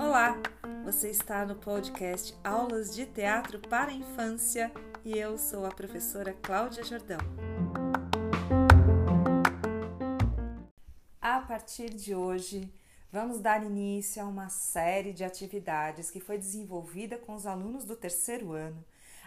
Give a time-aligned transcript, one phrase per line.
[0.00, 0.40] Olá,
[0.82, 4.72] você está no podcast Aulas de Teatro para a Infância
[5.04, 7.18] e eu sou a professora Cláudia Jordão.
[11.20, 12.72] A partir de hoje,
[13.12, 17.94] vamos dar início a uma série de atividades que foi desenvolvida com os alunos do
[17.94, 18.82] terceiro ano,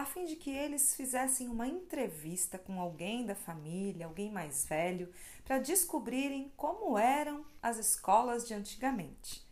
[0.00, 5.12] a fim de que eles fizessem uma entrevista com alguém da família, alguém mais velho,
[5.44, 9.46] para descobrirem como eram as escolas de antigamente.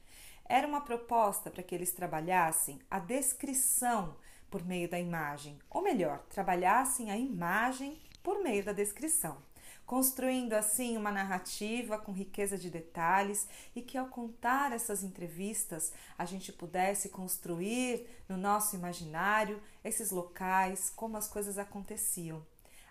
[0.46, 4.16] Era uma proposta para que eles trabalhassem a descrição
[4.50, 9.37] por meio da imagem, ou melhor, trabalhassem a imagem por meio da descrição,
[9.88, 16.27] construindo assim uma narrativa com riqueza de detalhes e que ao contar essas entrevistas a
[16.27, 22.45] gente pudesse construir no nosso imaginário esses locais, como as coisas aconteciam.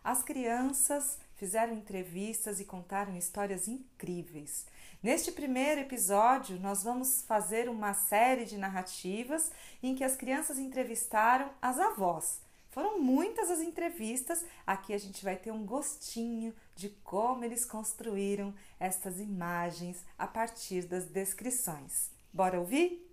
[0.04, 4.66] As crianças fizeram entrevistas e contaram histórias incríveis.
[5.04, 9.52] Neste primeiro episódio, nós vamos fazer uma série de narrativas
[9.84, 12.47] em que as crianças entrevistaram as avós.
[12.70, 18.54] Foram muitas as entrevistas, aqui a gente vai ter um gostinho de como eles construíram
[18.80, 22.12] estas imagens a partir das descrições.
[22.32, 23.04] Bora ouvir?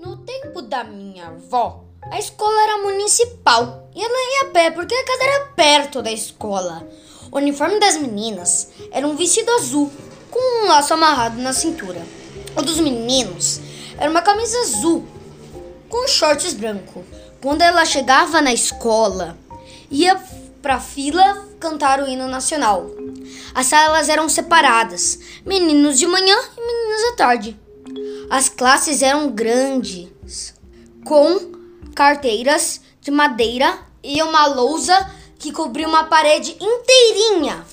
[0.00, 4.94] No tempo da minha avó, a escola era municipal e ela ia a pé porque
[4.94, 6.88] a casa era perto da escola.
[7.30, 9.90] O uniforme das meninas era um vestido azul
[10.30, 12.00] com um laço amarrado na cintura.
[12.56, 13.60] O dos meninos
[13.98, 15.06] era uma camisa azul
[15.88, 17.04] com shorts branco.
[17.40, 19.36] Quando ela chegava na escola,
[19.90, 20.20] ia
[20.60, 22.90] pra fila cantar o hino nacional.
[23.54, 27.56] As salas eram separadas, meninos de manhã e meninas à tarde.
[28.28, 30.54] As classes eram grandes,
[31.04, 31.52] com
[31.94, 35.08] carteiras de madeira e uma lousa
[35.38, 37.64] que cobria uma parede inteirinha.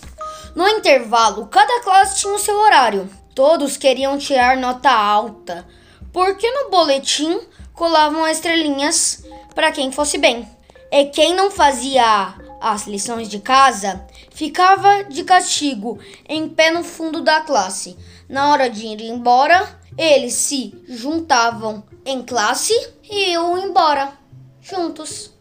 [0.53, 3.09] No intervalo, cada classe tinha o seu horário.
[3.33, 5.66] Todos queriam tirar nota alta,
[6.11, 7.39] porque no boletim
[7.73, 9.23] colavam estrelinhas
[9.55, 10.47] para quem fosse bem.
[10.91, 17.21] E quem não fazia as lições de casa ficava de castigo em pé no fundo
[17.21, 17.97] da classe.
[18.27, 22.73] Na hora de ir embora, eles se juntavam em classe
[23.03, 24.13] e iam embora
[24.61, 25.33] juntos.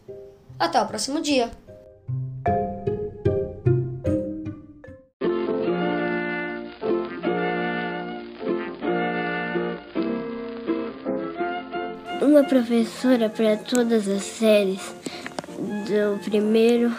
[0.59, 1.51] Até o próximo dia.
[12.41, 14.81] Uma professora para todas as séries,
[15.59, 16.91] do primeiro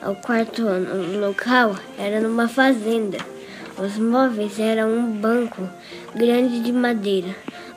[0.00, 1.14] ao quarto ano.
[1.14, 3.18] O local era numa fazenda.
[3.76, 5.68] Os móveis eram um banco
[6.14, 7.28] grande de madeira.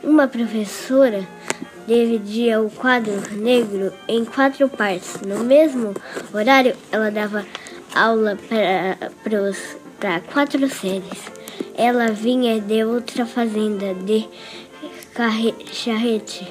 [0.02, 1.28] Uma professora
[1.86, 5.20] dividia o quadro negro em quatro partes.
[5.20, 5.94] No mesmo
[6.34, 7.46] horário, ela dava
[7.94, 8.38] aula
[9.22, 11.20] para quatro séries.
[11.76, 14.26] Ela vinha de outra fazenda, de
[15.74, 16.48] charrete.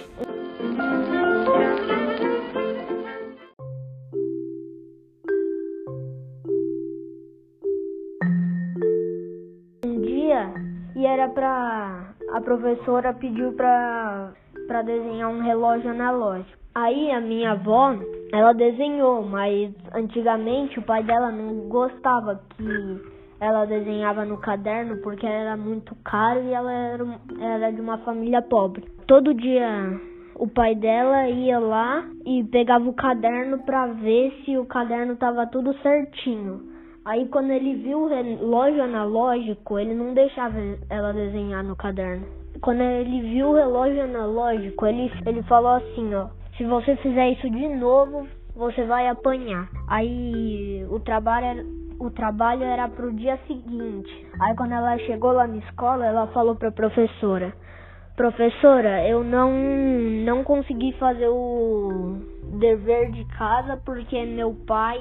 [10.98, 14.32] E era para a professora pediu para
[14.66, 16.58] para desenhar um relógio analógico.
[16.74, 17.94] Aí a minha avó,
[18.32, 23.00] ela desenhou, mas antigamente o pai dela não gostava que
[23.40, 27.06] ela desenhava no caderno porque era muito caro e ela era,
[27.40, 28.84] era de uma família pobre.
[29.06, 29.98] Todo dia
[30.34, 35.46] o pai dela ia lá e pegava o caderno para ver se o caderno tava
[35.46, 36.77] tudo certinho.
[37.08, 40.58] Aí quando ele viu o relógio analógico, ele não deixava
[40.90, 42.26] ela desenhar no caderno.
[42.60, 46.26] Quando ele viu o relógio analógico, ele, ele falou assim, ó,
[46.58, 49.70] se você fizer isso de novo, você vai apanhar.
[49.88, 51.64] Aí o trabalho era,
[51.98, 54.26] o trabalho era pro dia seguinte.
[54.38, 57.54] Aí quando ela chegou lá na escola, ela falou pra professora:
[58.18, 59.50] "Professora, eu não
[60.26, 62.18] não consegui fazer o
[62.52, 64.98] dever de casa porque meu pai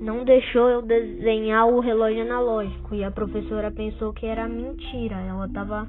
[0.00, 2.94] não deixou eu desenhar o relógio analógico".
[2.94, 5.16] E a professora pensou que era mentira.
[5.16, 5.88] Ela tava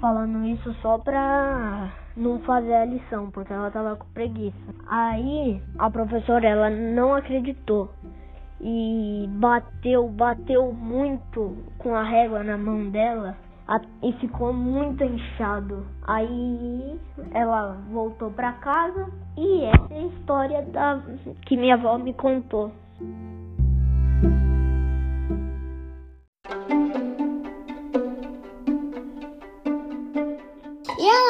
[0.00, 4.56] falando isso só pra não fazer a lição, porque ela tava com preguiça.
[4.88, 7.90] Aí a professora ela não acreditou
[8.60, 13.36] e bateu, bateu muito com a régua na mão dela
[14.02, 15.86] e ficou muito inchado.
[16.06, 16.98] Aí
[17.32, 21.02] ela voltou para casa e essa é a história da
[21.46, 22.72] que minha avó me contou.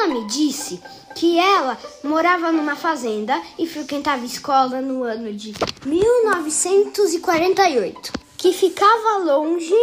[0.07, 0.81] me disse
[1.15, 5.53] que ela morava numa fazenda e frequentava escola no ano de
[5.85, 9.75] 1948, que ficava longe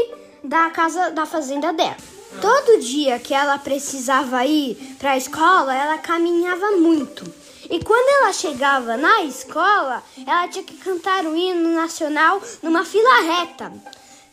[0.43, 2.13] da casa da fazenda dela.
[2.40, 7.25] Todo dia que ela precisava ir para a escola, ela caminhava muito.
[7.70, 13.20] E quando ela chegava na escola, ela tinha que cantar o hino nacional numa fila
[13.22, 13.72] reta.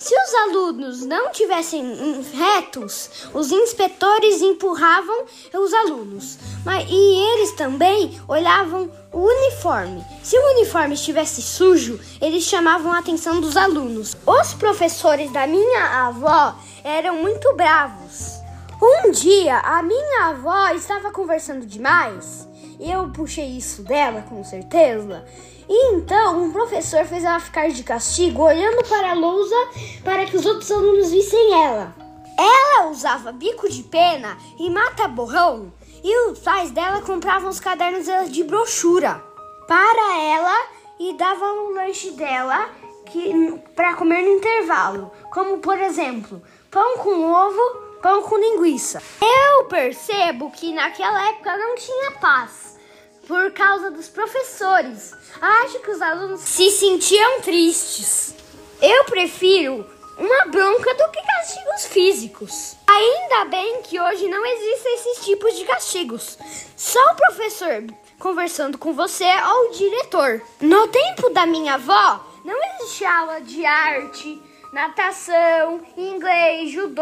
[0.01, 6.39] Se os alunos não tivessem retos, os inspetores empurravam os alunos.
[6.65, 10.03] Mas, e eles também olhavam o uniforme.
[10.23, 14.17] Se o uniforme estivesse sujo, eles chamavam a atenção dos alunos.
[14.25, 18.39] Os professores da minha avó eram muito bravos.
[18.81, 22.49] Um dia, a minha avó estava conversando demais.
[22.79, 25.23] Eu puxei isso dela, com certeza.
[25.67, 29.55] E então, um professor fez ela ficar de castigo olhando para a lousa
[30.03, 31.95] para que os outros alunos vissem ela.
[32.37, 35.71] Ela usava bico de pena e mata-borrão
[36.03, 39.23] e os pais dela compravam os cadernos de brochura
[39.67, 40.67] para ela
[40.99, 42.69] e davam o lanche dela
[43.75, 47.61] para comer no intervalo, como por exemplo, pão com ovo,
[48.01, 49.01] pão com linguiça.
[49.21, 52.79] Eu percebo que naquela época não tinha paz
[53.31, 55.13] por causa dos professores.
[55.39, 58.35] Acho que os alunos se sentiam tristes.
[58.81, 62.75] Eu prefiro uma bronca do que castigos físicos.
[62.85, 66.37] Ainda bem que hoje não existem esses tipos de castigos.
[66.75, 67.85] Só o professor
[68.19, 70.41] conversando com você ou o diretor.
[70.59, 74.41] No tempo da minha avó, não existia aula de arte,
[74.73, 77.01] natação, inglês, judô,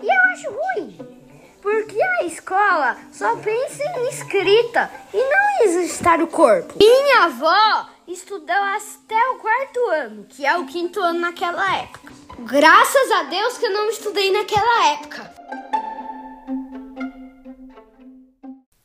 [0.00, 1.17] e eu acho ruim.
[1.60, 6.74] Porque a escola só pensa em escrita e não em exercitar o corpo.
[6.78, 12.12] Minha avó estudou até o quarto ano, que é o quinto ano naquela época.
[12.40, 15.34] Graças a Deus que eu não estudei naquela época.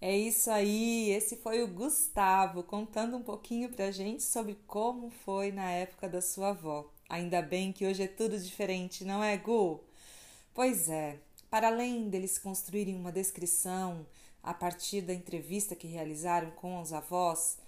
[0.01, 5.51] É isso aí, esse foi o Gustavo contando um pouquinho pra gente sobre como foi
[5.51, 6.91] na época da sua avó.
[7.07, 9.81] Ainda bem que hoje é tudo diferente, não é, Gu?
[10.53, 11.19] Pois é,
[11.53, 14.07] para além deles construírem uma descrição
[14.41, 17.59] a partir da entrevista que realizaram com os avós,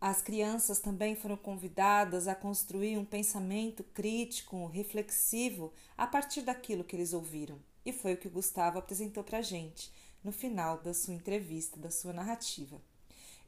[0.00, 6.94] as crianças também foram convidadas a construir um pensamento crítico, reflexivo, a partir daquilo que
[6.94, 7.58] eles ouviram.
[7.84, 9.92] E foi o que o Gustavo apresentou para a gente
[10.22, 12.80] no final da sua entrevista, da sua narrativa.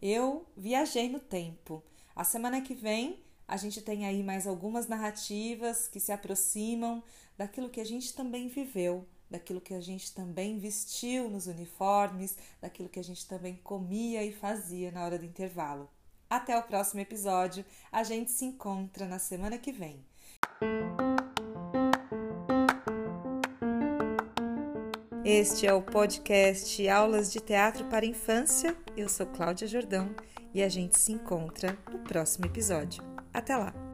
[0.02, 1.84] Eu viajei no tempo.
[2.16, 7.00] A semana que vem a gente tem aí mais algumas narrativas que se aproximam
[7.36, 12.88] daquilo que a gente também viveu, daquilo que a gente também vestiu nos uniformes, daquilo
[12.88, 15.88] que a gente também comia e fazia na hora do intervalo.
[16.28, 17.64] Até o próximo episódio.
[17.90, 20.04] A gente se encontra na semana que vem.
[25.24, 28.76] Este é o podcast Aulas de Teatro para Infância.
[28.96, 30.14] Eu sou Cláudia Jordão
[30.54, 33.02] e a gente se encontra no próximo episódio.
[33.32, 33.87] Até lá!